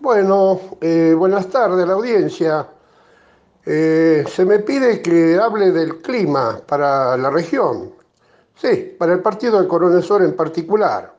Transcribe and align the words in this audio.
Bueno, 0.00 0.58
eh, 0.80 1.14
buenas 1.14 1.48
tardes 1.48 1.86
la 1.86 1.92
audiencia. 1.92 2.66
Eh, 3.66 4.24
se 4.26 4.46
me 4.46 4.60
pide 4.60 5.02
que 5.02 5.38
hable 5.38 5.72
del 5.72 6.00
clima 6.00 6.58
para 6.66 7.18
la 7.18 7.28
región. 7.28 7.92
Sí, 8.54 8.96
para 8.98 9.12
el 9.12 9.20
partido 9.20 9.60
de 9.60 9.68
Coronel 9.68 10.02
en 10.22 10.34
particular. 10.34 11.14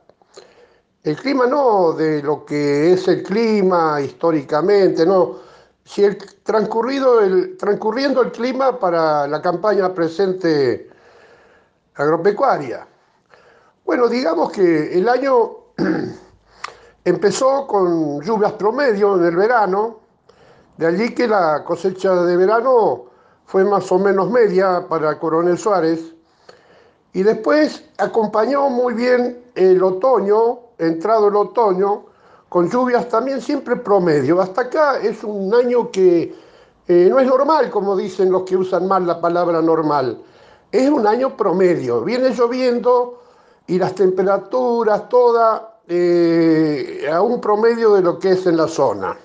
El 1.04 1.14
clima 1.14 1.46
no 1.46 1.92
de 1.92 2.24
lo 2.24 2.44
que 2.44 2.94
es 2.94 3.06
el 3.06 3.22
clima 3.22 4.00
históricamente, 4.00 5.06
no. 5.06 5.36
Si 5.84 6.02
el 6.02 6.18
transcurrido, 6.42 7.20
el, 7.20 7.56
transcurriendo 7.56 8.20
el 8.20 8.32
clima 8.32 8.80
para 8.80 9.28
la 9.28 9.40
campaña 9.40 9.94
presente 9.94 10.90
agropecuaria. 11.94 12.84
Bueno, 13.84 14.08
digamos 14.08 14.50
que 14.50 14.98
el 14.98 15.08
año 15.08 15.52
Empezó 17.04 17.66
con 17.66 18.20
lluvias 18.20 18.52
promedio 18.52 19.16
en 19.16 19.24
el 19.24 19.34
verano, 19.34 19.98
de 20.76 20.86
allí 20.86 21.12
que 21.12 21.26
la 21.26 21.64
cosecha 21.64 22.14
de 22.14 22.36
verano 22.36 23.06
fue 23.44 23.64
más 23.64 23.90
o 23.90 23.98
menos 23.98 24.30
media 24.30 24.86
para 24.88 25.18
Coronel 25.18 25.58
Suárez. 25.58 26.14
Y 27.12 27.24
después 27.24 27.84
acompañó 27.98 28.70
muy 28.70 28.94
bien 28.94 29.42
el 29.56 29.82
otoño, 29.82 30.60
entrado 30.78 31.26
el 31.26 31.34
otoño, 31.34 32.04
con 32.48 32.70
lluvias 32.70 33.08
también 33.08 33.40
siempre 33.40 33.74
promedio. 33.74 34.40
Hasta 34.40 34.62
acá 34.62 34.98
es 35.00 35.24
un 35.24 35.52
año 35.52 35.90
que 35.90 36.34
eh, 36.86 37.08
no 37.10 37.18
es 37.18 37.26
normal, 37.26 37.68
como 37.70 37.96
dicen 37.96 38.30
los 38.30 38.44
que 38.44 38.56
usan 38.56 38.86
mal 38.86 39.08
la 39.08 39.20
palabra 39.20 39.60
normal. 39.60 40.22
Es 40.70 40.88
un 40.88 41.04
año 41.06 41.36
promedio. 41.36 42.02
Viene 42.02 42.30
lloviendo 42.30 43.22
y 43.66 43.76
las 43.76 43.94
temperaturas, 43.94 45.08
toda 45.08 45.71
eh, 45.88 47.08
a 47.12 47.20
un 47.22 47.40
promedio 47.40 47.94
de 47.94 48.02
lo 48.02 48.18
que 48.18 48.30
es 48.30 48.46
en 48.46 48.56
la 48.56 48.68
zona. 48.68 49.16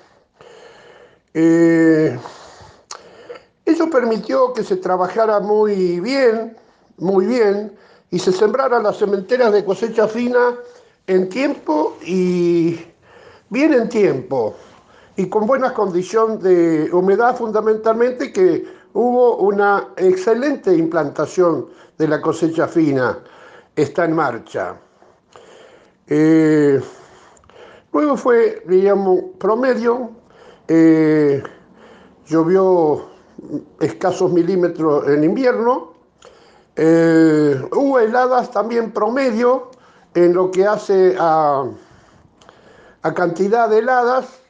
Eh, 1.34 2.18
eso 3.66 3.90
permitió 3.90 4.54
que 4.54 4.64
se 4.64 4.78
trabajara 4.78 5.40
muy 5.40 6.00
bien, 6.00 6.58
muy 6.98 7.26
bien, 7.26 7.78
y 8.10 8.20
se 8.20 8.32
sembraran 8.32 8.84
las 8.84 8.98
cementeras 8.98 9.52
de 9.52 9.66
cosecha 9.66 10.08
fina 10.08 10.56
en 11.06 11.30
tiempo 11.30 11.98
y 12.02 12.80
bien 13.50 13.74
en 13.74 13.90
tiempo, 13.90 14.56
y 15.16 15.28
con 15.28 15.46
buena 15.46 15.74
condición 15.74 16.40
de 16.40 16.90
humedad 16.92 17.36
fundamentalmente, 17.36 18.32
que 18.32 18.66
hubo 18.94 19.38
una 19.38 19.90
excelente 19.98 20.74
implantación 20.76 21.68
de 21.98 22.08
la 22.08 22.22
cosecha 22.22 22.68
fina, 22.68 23.20
está 23.76 24.06
en 24.06 24.14
marcha. 24.14 24.76
Eh, 26.10 26.82
luego 27.92 28.16
fue, 28.16 28.64
digamos, 28.66 29.20
promedio, 29.38 30.12
eh, 30.68 31.44
llovió 32.26 33.10
escasos 33.82 34.32
milímetros 34.32 35.08
en 35.10 35.26
invierno, 35.26 35.94
eh, 36.78 37.62
hubo 37.76 38.00
heladas 38.00 38.52
también 38.52 38.92
promedio 38.92 39.72
en 40.14 40.34
lo 40.34 40.50
que 40.50 40.66
hace 40.66 41.16
a, 41.20 41.66
a 43.02 43.14
cantidad 43.14 43.70
de 43.70 43.80
heladas, 43.80 44.42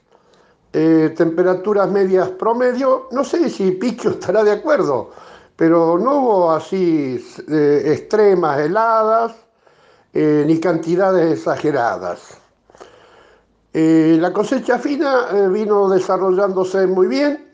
temperaturas 0.71 1.89
medias 1.89 2.29
promedio, 2.29 3.07
no 3.11 3.23
sé 3.23 3.49
si 3.49 3.71
Piquio 3.71 4.11
estará 4.11 4.43
de 4.43 4.51
acuerdo, 4.51 5.09
pero 5.55 5.97
no 5.97 6.19
hubo 6.19 6.51
así 6.51 7.25
extremas 7.47 8.59
heladas, 8.59 9.46
eh, 10.19 10.43
ni 10.47 10.59
cantidades 10.59 11.37
exageradas. 11.37 12.39
Eh, 13.71 14.17
la 14.19 14.33
cosecha 14.33 14.79
fina 14.79 15.27
eh, 15.31 15.47
vino 15.47 15.87
desarrollándose 15.87 16.87
muy 16.87 17.05
bien 17.05 17.53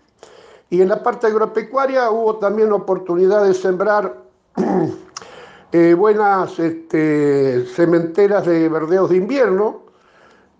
y 0.70 0.82
en 0.82 0.88
la 0.88 1.04
parte 1.04 1.28
agropecuaria 1.28 2.10
hubo 2.10 2.38
también 2.38 2.72
oportunidad 2.72 3.44
de 3.44 3.54
sembrar 3.54 4.16
buenas 5.98 6.58
este, 6.58 7.66
cementeras 7.66 8.46
de 8.46 8.70
verdeos 8.70 9.10
de 9.10 9.18
invierno, 9.18 9.82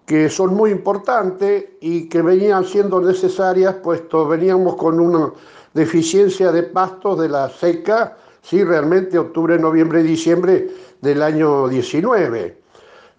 que 0.06 0.28
son 0.28 0.56
muy 0.56 0.72
importantes 0.72 1.68
y 1.80 2.10
que 2.10 2.22
venían 2.22 2.66
siendo 2.66 3.00
necesarias, 3.00 3.76
puesto 3.76 4.28
veníamos 4.28 4.76
con 4.76 5.00
una 5.00 5.32
deficiencia 5.74 6.52
de 6.52 6.64
pastos 6.64 7.22
de 7.22 7.30
la 7.30 7.48
seca, 7.48 8.18
sí, 8.44 8.64
realmente 8.64 9.18
octubre, 9.18 9.58
noviembre 9.58 10.02
y 10.02 10.04
diciembre 10.04 10.68
del 11.02 11.24
año 11.24 11.68
19. 11.68 12.62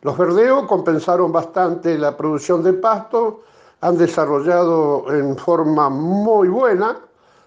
Los 0.03 0.19
verdeos 0.19 0.67
compensaron 0.67 1.33
bastante 1.33 1.99
la 1.99 2.17
producción 2.17 2.63
de 2.63 2.75
pasto, 2.75 3.43
han 3.81 3.97
desarrollado 3.99 5.07
en 5.13 5.37
forma 5.37 5.89
muy 5.89 6.49
buena, 6.49 6.99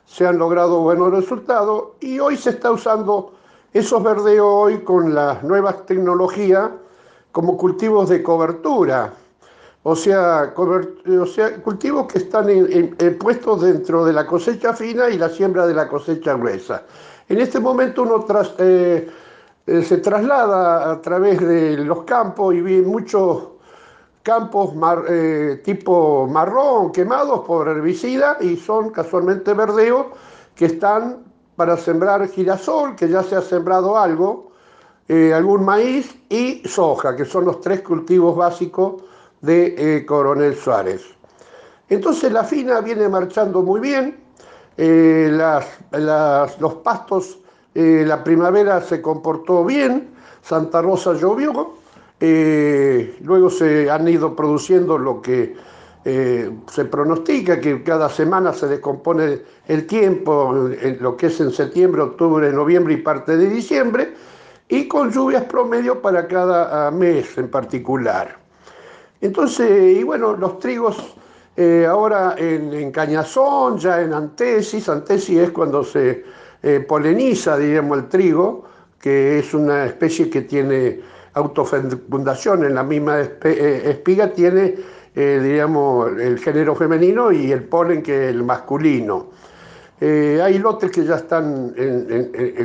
se 0.06 0.26
han 0.26 0.38
logrado 0.38 0.82
buenos 0.82 1.12
resultados 1.12 1.90
y 2.00 2.20
hoy 2.20 2.36
se 2.36 2.52
está 2.52 2.72
usando 2.72 3.34
esos 3.74 4.02
verdeos 4.02 4.48
hoy 4.48 4.80
con 4.80 5.14
las 5.14 5.44
nuevas 5.44 5.86
tecnologías 5.86 6.72
como 7.32 7.58
cultivos 7.58 8.10
de 8.10 8.24
cobertura, 8.24 9.14
o 9.84 9.96
sea, 9.96 10.54
cultivos 10.54 12.08
que 12.08 12.18
están 12.18 12.48
puestos 13.20 13.62
dentro 13.62 14.04
de 14.04 14.14
la 14.14 14.26
cosecha 14.26 14.74
fina 14.74 15.10
y 15.10 15.18
la 15.18 15.30
siembra 15.30 15.68
de 15.68 15.76
la 15.76 15.88
cosecha 15.88 16.34
gruesa. 16.34 16.84
En 17.30 17.42
este 17.42 17.60
momento 17.60 18.04
uno 18.04 18.26
eh, 18.60 19.10
eh, 19.66 19.84
se 19.84 19.98
traslada 19.98 20.92
a 20.92 21.02
través 21.02 21.40
de 21.42 21.78
los 21.78 22.04
campos 22.04 22.56
y 22.56 22.62
vi 22.62 22.82
muchos 22.82 23.50
campos 24.24 24.72
eh, 25.10 25.62
tipo 25.64 26.28
marrón 26.28 26.92
quemados 26.92 27.42
por 27.42 27.68
herbicida 27.68 28.38
y 28.40 28.56
son 28.56 28.92
casualmente 28.92 29.54
verdeos 29.54 30.08
que 30.56 30.66
están 30.66 31.26
para 31.58 31.76
sembrar 31.76 32.28
girasol, 32.30 32.96
que 32.96 33.10
ya 33.10 33.24
se 33.24 33.36
ha 33.36 33.42
sembrado 33.42 33.98
algo, 33.98 34.52
algún 35.34 35.66
maíz 35.66 36.16
y 36.30 36.62
soja, 36.68 37.16
que 37.16 37.26
son 37.26 37.46
los 37.46 37.62
tres 37.62 37.82
cultivos 37.82 38.36
básicos 38.36 39.02
de 39.42 40.06
Coronel 40.08 40.56
Suárez. 40.56 41.04
Entonces 41.90 42.32
la 42.32 42.44
fina 42.44 42.82
viene 42.82 43.10
marchando 43.10 43.64
muy 43.64 43.80
bien, 43.80 44.27
los 44.78 46.74
pastos 46.84 47.40
eh, 47.80 48.04
la 48.08 48.24
primavera 48.24 48.82
se 48.82 49.04
comportó 49.04 49.64
bien, 49.64 50.10
Santa 50.42 50.82
Rosa 50.82 51.14
llovió, 51.14 51.76
eh, 52.20 53.16
luego 53.22 53.52
se 53.52 53.88
han 53.88 54.08
ido 54.08 54.36
produciendo 54.36 54.98
lo 54.98 55.22
que 55.22 55.56
eh, 56.04 56.52
se 56.72 56.86
pronostica, 56.86 57.62
que 57.62 57.84
cada 57.84 58.10
semana 58.10 58.52
se 58.52 58.68
descompone 58.68 59.42
el 59.68 59.86
tiempo, 59.86 60.70
en 60.82 60.98
lo 61.02 61.16
que 61.16 61.28
es 61.28 61.40
en 61.40 61.52
septiembre, 61.52 62.02
octubre, 62.02 62.52
noviembre 62.52 62.96
y 62.96 62.98
parte 62.98 63.38
de 63.38 63.48
diciembre, 63.48 64.16
y 64.68 64.88
con 64.88 65.12
lluvias 65.12 65.44
promedio 65.44 66.02
para 66.02 66.28
cada 66.28 66.88
ah, 66.88 66.90
mes 66.90 67.38
en 67.38 67.52
particular. 67.52 68.40
Entonces, 69.22 70.00
y 70.00 70.02
bueno, 70.02 70.36
los 70.36 70.58
trigos 70.58 71.16
ahora 71.88 72.35
en, 72.38 72.91
Cañazón, 72.91 73.79
ya 73.79 74.01
en 74.01 74.13
Antesis, 74.13 74.88
Antesis 74.90 75.40
es 75.40 75.50
cuando 75.50 75.84
se 75.84 76.23
eh, 76.63 76.79
poleniza, 76.79 77.57
diríamos, 77.57 77.97
el 78.00 78.09
trigo, 78.09 78.66
que 79.00 79.40
es 79.40 79.53
una 79.53 79.85
especie 79.85 80.29
que 80.29 80.41
tiene 80.41 81.00
autofecundación 81.34 82.66
en 82.66 82.73
la 82.73 82.84
misma 82.84 83.22
eh, 83.22 83.81
espiga, 83.85 84.34
tiene, 84.34 84.75
eh, 85.16 85.40
diríamos, 85.41 86.12
el 86.19 86.40
género 86.40 86.75
femenino 86.75 87.31
y 87.31 87.51
el 87.51 87.63
polen 87.63 88.01
que 88.01 88.25
es 88.25 88.35
el 88.35 88.44
masculino. 88.44 89.28
hay 90.01 90.57
lotes 90.57 90.91
que 90.91 91.06
ya 91.06 91.16
están 91.16 91.74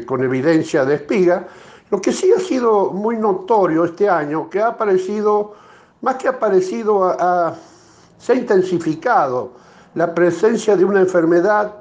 con 0.06 0.24
evidencia 0.24 0.84
de 0.84 0.94
espiga. 0.96 1.46
Lo 1.90 2.00
que 2.00 2.12
sí 2.12 2.32
ha 2.32 2.40
sido 2.40 2.90
muy 2.90 3.16
notorio 3.16 3.84
este 3.84 4.08
año, 4.08 4.48
que 4.50 4.60
ha 4.60 4.68
aparecido, 4.68 5.54
más 6.00 6.16
que 6.16 6.28
ha 6.28 6.32
aparecido, 6.32 7.14
se 8.22 8.32
ha 8.32 8.36
intensificado 8.36 9.50
la 9.96 10.14
presencia 10.14 10.76
de 10.76 10.84
una 10.84 11.00
enfermedad 11.00 11.74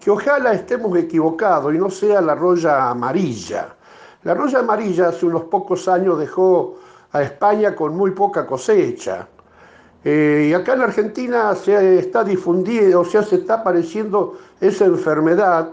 que 0.00 0.10
ojalá 0.10 0.54
estemos 0.54 0.96
equivocados 0.96 1.74
y 1.74 1.78
no 1.78 1.90
sea 1.90 2.22
la 2.22 2.34
roya 2.34 2.88
amarilla. 2.88 3.76
La 4.22 4.32
roya 4.32 4.60
amarilla 4.60 5.08
hace 5.08 5.26
unos 5.26 5.42
pocos 5.44 5.86
años 5.86 6.18
dejó 6.18 6.78
a 7.12 7.22
España 7.22 7.76
con 7.76 7.94
muy 7.94 8.12
poca 8.12 8.46
cosecha. 8.46 9.28
Eh, 10.02 10.48
y 10.48 10.54
acá 10.54 10.72
en 10.72 10.80
Argentina 10.80 11.54
se 11.54 11.98
está 11.98 12.24
difundiendo, 12.24 13.00
o 13.00 13.04
sea, 13.04 13.22
se 13.22 13.36
está 13.36 13.56
apareciendo 13.56 14.38
esa 14.62 14.86
enfermedad 14.86 15.68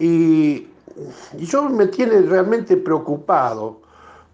y, 0.00 0.66
y 1.38 1.46
yo 1.46 1.68
me 1.68 1.86
tiene 1.86 2.22
realmente 2.22 2.76
preocupado, 2.76 3.82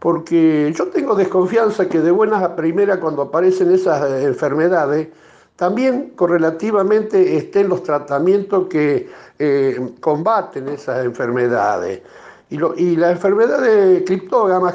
porque 0.00 0.72
yo 0.74 0.88
tengo 0.88 1.14
desconfianza 1.14 1.88
que 1.88 2.00
de 2.00 2.10
buenas 2.10 2.42
a 2.42 2.56
primeras 2.56 2.98
cuando 2.98 3.22
aparecen 3.22 3.70
esas 3.70 4.24
enfermedades, 4.24 5.08
también 5.56 6.12
correlativamente 6.16 7.36
estén 7.36 7.68
los 7.68 7.82
tratamientos 7.82 8.66
que 8.68 9.10
eh, 9.38 9.90
combaten 10.00 10.68
esas 10.68 11.04
enfermedades. 11.04 12.00
Y, 12.48 12.96
la 12.96 13.12
enfermedad 13.12 13.60
de 13.60 14.02
criptógamas 14.02 14.74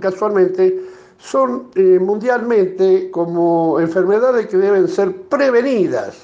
casualmente 0.00 0.80
son 1.18 1.68
eh, 1.74 1.98
mundialmente 2.00 3.10
como 3.12 3.78
enfermedades 3.78 4.46
que 4.46 4.56
deben 4.56 4.88
ser 4.88 5.14
prevenidas. 5.28 6.16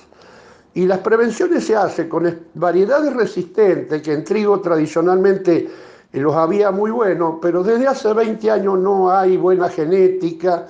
Y 0.74 0.86
las 0.86 0.98
prevenciones 1.00 1.64
se 1.64 1.76
hacen 1.76 2.08
con 2.08 2.34
variedades 2.54 3.12
resistentes, 3.14 4.02
que 4.02 4.12
en 4.12 4.24
trigo 4.24 4.58
tradicionalmente 4.60 5.56
eh, 5.58 5.70
los 6.12 6.34
había 6.34 6.70
muy 6.70 6.90
buenos, 6.90 7.36
pero 7.42 7.62
desde 7.62 7.86
hace 7.86 8.12
20 8.12 8.50
años 8.50 8.78
no 8.78 9.10
hay 9.10 9.36
buena 9.36 9.68
genética, 9.68 10.66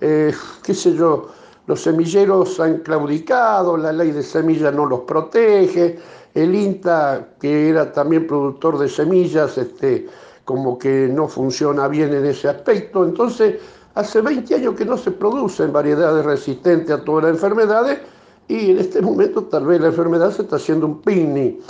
eh, 0.00 0.34
qué 0.62 0.74
sé 0.74 0.94
yo, 0.94 1.28
los 1.66 1.80
semilleros 1.80 2.58
han 2.60 2.78
claudicado, 2.78 3.76
la 3.76 3.92
ley 3.92 4.10
de 4.10 4.22
semillas 4.22 4.74
no 4.74 4.86
los 4.86 5.00
protege, 5.00 5.98
el 6.34 6.54
INTA, 6.54 7.28
que 7.40 7.68
era 7.68 7.92
también 7.92 8.26
productor 8.26 8.78
de 8.78 8.88
semillas, 8.88 9.56
este, 9.58 10.08
como 10.44 10.78
que 10.78 11.08
no 11.08 11.28
funciona 11.28 11.88
bien 11.88 12.12
en 12.12 12.26
ese 12.26 12.48
aspecto. 12.48 13.04
Entonces, 13.04 13.60
hace 13.94 14.20
20 14.20 14.54
años 14.54 14.74
que 14.74 14.84
no 14.84 14.96
se 14.96 15.10
producen 15.10 15.72
variedades 15.72 16.24
resistentes 16.24 16.90
a 16.90 17.04
todas 17.04 17.24
las 17.24 17.34
enfermedades 17.34 18.00
y 18.48 18.72
en 18.72 18.78
este 18.78 19.00
momento 19.00 19.44
tal 19.44 19.66
vez 19.66 19.80
la 19.80 19.88
enfermedad 19.88 20.30
se 20.32 20.42
está 20.42 20.56
haciendo 20.56 20.86
un 20.86 21.00
picnic. 21.02 21.60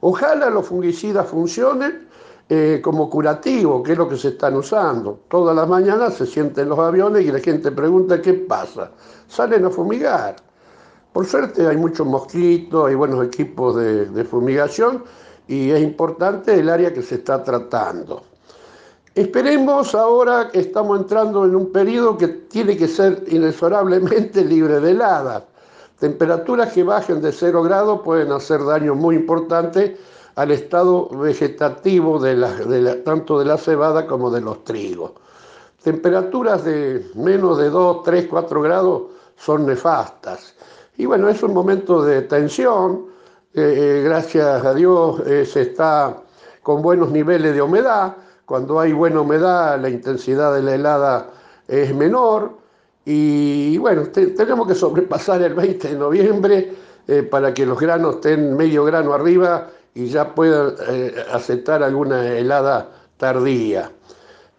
Ojalá 0.00 0.50
los 0.50 0.66
fungicidas 0.66 1.26
funcionen 1.28 2.05
eh, 2.48 2.80
como 2.80 3.10
curativo, 3.10 3.82
que 3.82 3.92
es 3.92 3.98
lo 3.98 4.08
que 4.08 4.16
se 4.16 4.28
están 4.28 4.54
usando. 4.54 5.18
Todas 5.28 5.56
las 5.56 5.68
mañanas 5.68 6.14
se 6.14 6.26
sienten 6.26 6.68
los 6.68 6.78
aviones 6.78 7.24
y 7.24 7.32
la 7.32 7.40
gente 7.40 7.72
pregunta 7.72 8.22
qué 8.22 8.34
pasa. 8.34 8.92
Salen 9.26 9.64
a 9.64 9.70
fumigar. 9.70 10.36
Por 11.12 11.26
suerte 11.26 11.66
hay 11.66 11.76
muchos 11.76 12.06
mosquitos, 12.06 12.86
hay 12.86 12.94
buenos 12.94 13.26
equipos 13.26 13.74
de, 13.74 14.24
fumigación 14.24 15.02
y 15.48 15.70
es 15.70 15.82
importante 15.82 16.54
el 16.54 16.68
área 16.68 16.94
que 16.94 17.02
se 17.02 17.16
está 17.16 17.42
tratando. 17.42 18.22
Esperemos 19.12 19.96
ahora 19.96 20.48
que 20.52 20.60
estamos 20.60 21.00
entrando 21.00 21.46
en 21.46 21.56
un 21.56 21.72
periodo 21.72 22.16
que 22.16 22.28
tiene 22.28 22.76
que 22.76 22.86
ser 22.86 23.24
inexorablemente 23.26 24.44
libre 24.44 24.78
de 24.78 24.92
heladas. 24.92 25.42
Temperaturas 25.98 26.72
que 26.72 26.84
bajen 26.84 27.20
de 27.20 27.32
0 27.32 27.60
grados 27.64 28.02
pueden 28.04 28.30
hacer 28.30 28.64
daño 28.64 28.94
muy 28.94 29.16
importante 29.16 29.96
al 30.36 30.50
estado 30.50 31.08
vegetativo 31.08 32.18
de 32.18 33.02
tanto 33.04 33.38
de 33.38 33.46
la 33.46 33.56
cebada 33.56 34.06
como 34.06 34.30
de 34.30 34.42
los 34.42 34.64
trigos. 34.64 35.12
Temperaturas 35.82 36.64
de 36.64 37.06
menos 37.14 37.58
de 37.58 37.70
2, 37.70 38.02
3, 38.02 38.26
4 38.28 38.62
grados 38.62 39.02
son 39.36 39.66
nefastas. 39.66 40.54
Y 40.98 41.06
bueno, 41.06 41.28
es 41.28 41.42
un 41.42 41.54
momento 41.54 42.02
de 42.02 42.22
tensión, 42.22 43.06
eh, 43.54 43.74
eh, 43.76 44.02
gracias 44.04 44.64
a 44.64 44.74
Dios 44.74 45.20
eh, 45.26 45.46
se 45.46 45.62
está 45.62 46.18
con 46.62 46.82
buenos 46.82 47.10
niveles 47.10 47.54
de 47.54 47.62
humedad, 47.62 48.16
cuando 48.44 48.78
hay 48.78 48.92
buena 48.92 49.22
humedad 49.22 49.80
la 49.80 49.88
intensidad 49.88 50.54
de 50.54 50.62
la 50.62 50.74
helada 50.74 51.30
es 51.66 51.94
menor. 51.94 52.58
Y 53.06 53.78
bueno, 53.78 54.02
tenemos 54.08 54.66
que 54.66 54.74
sobrepasar 54.74 55.40
el 55.42 55.54
20 55.54 55.88
de 55.88 55.94
noviembre 55.94 56.74
para 57.30 57.54
que 57.54 57.64
los 57.64 57.78
granos 57.78 58.16
estén 58.16 58.56
medio 58.56 58.84
grano 58.84 59.12
arriba 59.12 59.68
y 59.96 60.06
ya 60.06 60.34
puedan 60.34 60.74
aceptar 61.32 61.82
alguna 61.82 62.36
helada 62.36 62.88
tardía. 63.16 63.90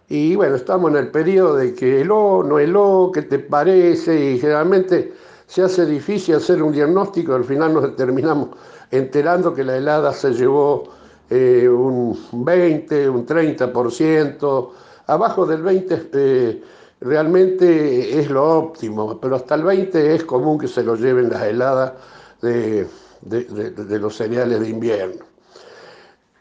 Y 0.08 0.36
bueno, 0.36 0.56
estamos 0.56 0.90
en 0.90 0.96
el 0.96 1.10
periodo 1.10 1.56
de 1.56 1.74
que 1.74 2.00
heló, 2.00 2.42
no 2.42 2.58
heló, 2.58 3.10
¿qué 3.12 3.22
te 3.22 3.38
parece? 3.38 4.32
Y 4.32 4.38
generalmente 4.38 5.12
se 5.46 5.62
hace 5.62 5.86
difícil 5.86 6.36
hacer 6.36 6.62
un 6.62 6.72
diagnóstico, 6.72 7.34
al 7.34 7.44
final 7.44 7.74
nos 7.74 7.96
terminamos 7.96 8.50
enterando 8.90 9.54
que 9.54 9.64
la 9.64 9.76
helada 9.76 10.12
se 10.12 10.32
llevó 10.32 10.90
eh, 11.30 11.68
un 11.68 12.18
20, 12.32 13.08
un 13.08 13.26
30%, 13.26 14.70
abajo 15.06 15.46
del 15.46 15.62
20 15.62 16.10
eh, 16.12 16.62
realmente 17.00 18.18
es 18.18 18.30
lo 18.30 18.58
óptimo, 18.58 19.20
pero 19.20 19.36
hasta 19.36 19.54
el 19.54 19.62
20 19.62 20.14
es 20.14 20.24
común 20.24 20.58
que 20.58 20.68
se 20.68 20.82
lo 20.82 20.96
lleven 20.96 21.28
las 21.30 21.42
heladas 21.42 21.92
de, 22.40 22.86
los 24.00 24.16
cereales 24.16 24.60
de 24.60 24.68
invierno. 24.68 25.27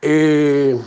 Eh, 0.02 0.80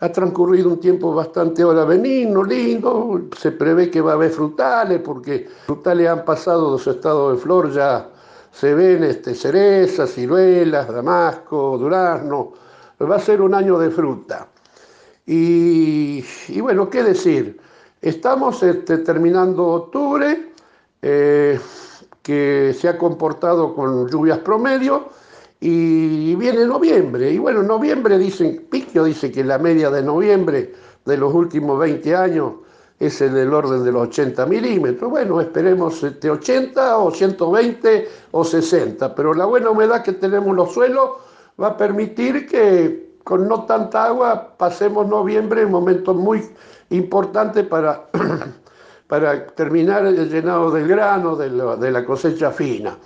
ha 0.00 0.08
transcurrido 0.10 0.68
un 0.68 0.80
tiempo 0.80 1.14
bastante 1.14 1.62
ahora 1.62 1.84
benigno, 1.84 2.42
lindo, 2.42 3.28
se 3.38 3.52
prevé 3.52 3.90
que 3.90 4.00
va 4.00 4.12
a 4.12 4.14
haber 4.14 4.30
frutales, 4.30 5.00
porque 5.00 5.48
frutales 5.66 6.08
han 6.08 6.24
pasado 6.24 6.76
de 6.76 6.82
su 6.82 6.90
estado 6.90 7.32
de 7.32 7.38
flor, 7.38 7.72
ya 7.72 8.10
se 8.50 8.74
ven 8.74 9.04
este, 9.04 9.34
cerezas, 9.34 10.10
ciruelas, 10.10 10.88
damasco, 10.88 11.78
durazno, 11.78 12.52
va 13.00 13.16
a 13.16 13.20
ser 13.20 13.40
un 13.40 13.54
año 13.54 13.78
de 13.78 13.90
fruta. 13.90 14.48
Y, 15.24 16.22
bueno, 16.60 16.90
¿qué 16.90 17.02
decir? 17.02 17.60
Estamos 18.00 18.62
este, 18.62 18.98
terminando 18.98 19.66
octubre, 19.66 20.52
eh, 21.00 21.60
que 22.22 22.76
se 22.78 22.88
ha 22.88 22.98
comportado 22.98 23.74
con 23.74 24.08
lluvias 24.08 24.38
promedio, 24.38 25.10
y 25.64 26.34
viene 26.34 26.66
noviembre. 26.66 27.30
Y 27.30 27.38
bueno, 27.38 27.62
noviembre 27.62 28.18
dicen, 28.18 28.66
Piquio 28.68 29.04
dice 29.04 29.30
que 29.30 29.44
la 29.44 29.58
media 29.58 29.90
de 29.90 30.02
noviembre 30.02 30.74
de 31.04 31.16
los 31.16 31.32
últimos 31.32 31.78
20 31.78 32.16
años 32.16 32.54
es 32.98 33.20
en 33.20 33.36
el 33.36 33.54
orden 33.54 33.84
de 33.84 33.92
los 33.92 34.08
80 34.08 34.44
milímetros. 34.46 35.08
Bueno, 35.08 35.40
esperemos 35.40 36.02
este 36.02 36.30
80 36.30 36.98
o 36.98 37.12
120 37.12 38.08
o 38.32 38.44
60, 38.44 39.14
pero 39.14 39.34
la 39.34 39.44
buena 39.44 39.70
humedad 39.70 40.02
que 40.02 40.14
tenemos 40.14 40.48
en 40.48 40.56
los 40.56 40.72
suelos 40.72 41.10
va 41.60 41.68
a 41.68 41.76
permitir 41.76 42.48
que 42.48 43.18
con 43.22 43.46
no 43.46 43.64
tanta 43.64 44.06
agua 44.06 44.56
pasemos 44.58 45.06
noviembre, 45.06 45.64
un 45.64 45.70
momento 45.70 46.12
muy 46.12 46.42
importante 46.90 47.62
para, 47.62 48.08
para 49.06 49.46
terminar 49.46 50.06
el 50.06 50.28
llenado 50.28 50.72
del 50.72 50.88
grano, 50.88 51.36
de 51.36 51.50
la, 51.50 51.76
de 51.76 51.92
la 51.92 52.04
cosecha 52.04 52.50
fina. 52.50 52.98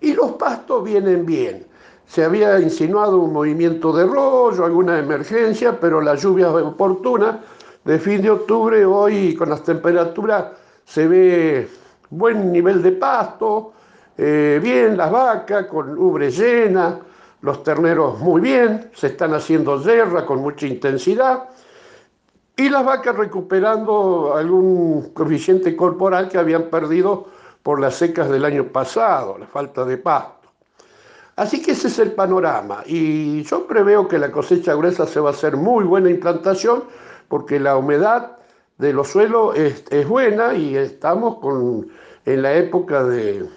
Y 0.00 0.14
los 0.14 0.32
pastos 0.32 0.82
vienen 0.82 1.24
bien 1.24 1.70
se 2.06 2.24
había 2.24 2.58
insinuado 2.60 3.18
un 3.18 3.32
movimiento 3.32 3.92
de 3.92 4.04
rollo, 4.04 4.64
alguna 4.64 4.98
emergencia, 4.98 5.78
pero 5.80 6.00
la 6.00 6.14
lluvia 6.14 6.50
oportuna 6.50 7.40
de 7.84 7.98
fin 7.98 8.22
de 8.22 8.30
octubre, 8.30 8.84
hoy 8.84 9.34
con 9.34 9.50
las 9.50 9.62
temperaturas 9.62 10.46
se 10.84 11.08
ve 11.08 11.68
buen 12.10 12.52
nivel 12.52 12.82
de 12.82 12.92
pasto, 12.92 13.72
eh, 14.16 14.60
bien 14.62 14.96
las 14.96 15.10
vacas 15.10 15.66
con 15.66 15.98
ubre 15.98 16.30
llena, 16.30 16.98
los 17.40 17.62
terneros 17.62 18.18
muy 18.20 18.40
bien, 18.40 18.90
se 18.94 19.08
están 19.08 19.34
haciendo 19.34 19.82
yerra 19.82 20.24
con 20.24 20.40
mucha 20.40 20.66
intensidad 20.66 21.48
y 22.56 22.68
las 22.68 22.84
vacas 22.84 23.16
recuperando 23.16 24.34
algún 24.36 25.12
coeficiente 25.12 25.74
corporal 25.74 26.28
que 26.28 26.38
habían 26.38 26.64
perdido 26.64 27.26
por 27.62 27.80
las 27.80 27.94
secas 27.94 28.28
del 28.28 28.44
año 28.44 28.64
pasado, 28.64 29.38
la 29.38 29.46
falta 29.46 29.84
de 29.84 29.96
pasto. 29.96 30.41
Así 31.36 31.62
que 31.62 31.72
ese 31.72 31.88
es 31.88 31.98
el 31.98 32.12
panorama 32.12 32.82
y 32.86 33.42
yo 33.44 33.66
preveo 33.66 34.06
que 34.06 34.18
la 34.18 34.30
cosecha 34.30 34.74
gruesa 34.74 35.06
se 35.06 35.18
va 35.18 35.30
a 35.30 35.32
hacer 35.32 35.56
muy 35.56 35.84
buena 35.84 36.10
implantación 36.10 36.84
porque 37.28 37.58
la 37.58 37.76
humedad 37.78 38.36
de 38.76 38.92
los 38.92 39.08
suelos 39.08 39.56
es, 39.56 40.08
buena 40.08 40.54
y 40.54 40.76
estamos 40.76 41.38
con, 41.38 41.88
en 42.26 42.42
la 42.42 42.52
época 42.54 43.04
de, 43.04 43.48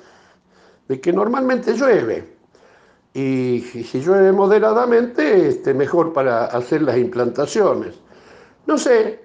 que 1.02 1.12
normalmente 1.12 1.74
llueve. 1.74 2.34
Y, 3.14 3.60
si 3.60 4.02
llueve 4.02 4.32
moderadamente, 4.32 5.48
este, 5.48 5.74
mejor 5.74 6.14
para 6.14 6.46
hacer 6.46 6.82
las 6.82 6.98
implantaciones. 6.98 7.96
No 8.68 8.78
sé 8.78 9.20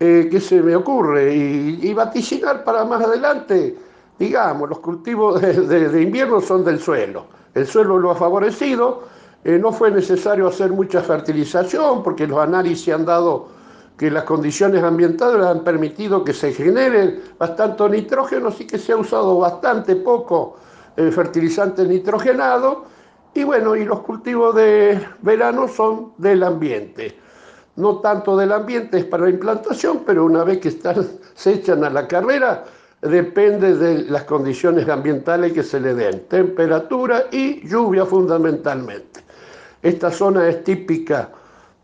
eh, 0.00 0.28
qué 0.30 0.40
se 0.40 0.62
me 0.62 0.74
ocurre 0.74 1.34
y, 1.34 1.94
vaticinar 1.94 2.64
para 2.64 2.84
más 2.84 3.02
adelante, 3.02 3.76
digamos, 4.18 4.68
los 4.68 4.78
cultivos 4.80 5.40
de 5.40 6.02
invierno 6.02 6.40
son 6.40 6.64
del 6.64 6.80
suelo 6.80 7.26
el 7.54 7.66
suelo 7.66 7.98
lo 7.98 8.10
ha 8.10 8.16
favorecido, 8.16 9.04
eh, 9.44 9.58
no 9.58 9.72
fue 9.72 9.90
necesario 9.90 10.48
hacer 10.48 10.72
mucha 10.72 11.02
fertilización 11.02 12.02
porque 12.02 12.26
los 12.26 12.38
análisis 12.38 12.92
han 12.92 13.04
dado 13.04 13.48
que 13.96 14.10
las 14.10 14.24
condiciones 14.24 14.82
ambientales 14.82 15.46
han 15.46 15.62
permitido 15.62 16.24
que 16.24 16.32
se 16.32 16.52
genere 16.52 17.20
bastante 17.38 17.88
nitrógeno, 17.88 18.48
así 18.48 18.66
que 18.66 18.78
se 18.78 18.92
ha 18.92 18.96
usado 18.96 19.38
bastante 19.38 19.94
poco 19.94 20.56
eh, 20.96 21.10
fertilizante 21.12 21.84
nitrogenado 21.86 22.86
y 23.34 23.44
bueno, 23.44 23.76
y 23.76 23.84
los 23.84 24.00
cultivos 24.00 24.54
de 24.54 25.00
verano 25.22 25.68
son 25.68 26.12
del 26.18 26.42
ambiente. 26.42 27.18
No 27.76 27.98
tanto 27.98 28.36
del 28.36 28.52
ambiente 28.52 28.98
es 28.98 29.04
para 29.04 29.24
la 29.24 29.30
implantación, 29.30 30.02
pero 30.06 30.24
una 30.24 30.44
vez 30.44 30.58
que 30.58 30.68
están, 30.68 31.06
se 31.34 31.54
echan 31.54 31.84
a 31.84 31.90
la 31.90 32.06
carrera, 32.06 32.64
depende 33.04 33.76
de 33.76 34.04
las 34.10 34.24
condiciones 34.24 34.88
ambientales 34.88 35.52
que 35.52 35.62
se 35.62 35.78
le 35.78 35.94
den, 35.94 36.26
temperatura 36.28 37.26
y 37.30 37.66
lluvia 37.66 38.06
fundamentalmente. 38.06 39.20
Esta 39.82 40.10
zona 40.10 40.48
es 40.48 40.64
típica, 40.64 41.30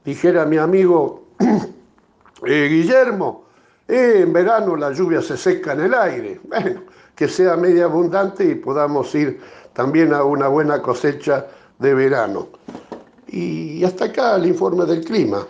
dijera 0.05 0.47
mi 0.47 0.57
amigo 0.57 1.27
eh, 2.47 2.69
Guillermo, 2.71 3.45
eh, 3.87 4.21
en 4.23 4.33
verano 4.33 4.77
la 4.77 4.93
lluvia 4.93 5.21
se 5.21 5.37
seca 5.37 5.73
en 5.73 5.81
el 5.81 5.95
aire. 5.95 6.41
Bueno, 6.45 6.83
que 7.15 7.29
sea 7.29 7.55
media 7.55 7.85
abundante 7.85 8.45
y 8.45 8.55
podamos 8.55 9.15
ir 9.15 9.41
también 9.75 10.15
a 10.15 10.25
una 10.25 10.49
buena 10.49 10.81
cosecha 10.81 11.47
de 11.79 11.93
verano. 11.93 12.49
Y 13.29 13.85
hasta 13.85 14.07
acá 14.07 14.37
el 14.37 14.47
informe 14.47 14.87
del 14.87 15.05
clima. 15.05 15.47